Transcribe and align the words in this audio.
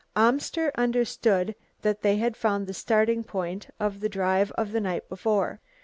Amster 0.15 0.71
understood 0.73 1.53
that 1.83 2.01
they 2.01 2.17
had 2.17 2.35
found 2.35 2.65
the 2.65 2.73
starting 2.73 3.23
point 3.23 3.67
of 3.79 3.99
the 3.99 4.09
drive 4.09 4.49
of 4.53 4.71
the 4.71 4.81
night 4.81 5.07
before. 5.07 5.59